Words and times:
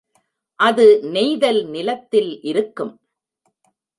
அது 0.59 0.85
நெய்தல் 1.11 1.61
நிலத்தில் 1.65 2.31
இருக்கும். 2.43 2.93